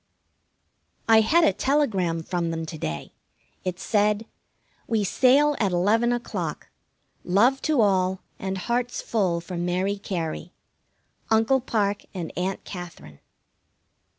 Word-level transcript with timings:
I 1.07 1.21
had 1.21 1.43
a 1.43 1.53
telegram 1.53 2.23
from 2.23 2.49
them 2.49 2.65
to 2.65 2.77
day. 2.79 3.13
It 3.63 3.79
said: 3.79 4.25
We 4.87 5.03
sail 5.03 5.55
at 5.59 5.71
eleven 5.71 6.11
o'clock. 6.11 6.69
Love 7.23 7.61
to 7.61 7.81
all, 7.81 8.21
and 8.39 8.57
hearts 8.57 8.99
full 9.03 9.41
for 9.41 9.57
Mary 9.57 9.99
Cary. 9.99 10.53
UNCLE 11.29 11.61
PARKE 11.61 12.07
and 12.15 12.33
AUNT 12.35 12.63
KATHERINE. 12.63 13.19